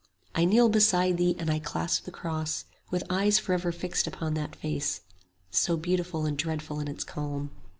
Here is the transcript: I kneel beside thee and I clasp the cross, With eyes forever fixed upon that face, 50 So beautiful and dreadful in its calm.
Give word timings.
I 0.33 0.45
kneel 0.45 0.67
beside 0.67 1.17
thee 1.17 1.35
and 1.37 1.47
I 1.51 1.59
clasp 1.59 2.05
the 2.05 2.11
cross, 2.11 2.65
With 2.89 3.03
eyes 3.07 3.37
forever 3.37 3.71
fixed 3.71 4.07
upon 4.07 4.33
that 4.33 4.55
face, 4.55 4.95
50 4.95 5.09
So 5.59 5.77
beautiful 5.77 6.25
and 6.25 6.35
dreadful 6.35 6.79
in 6.79 6.87
its 6.87 7.03
calm. 7.03 7.51